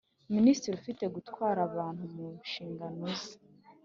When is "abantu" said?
1.69-2.03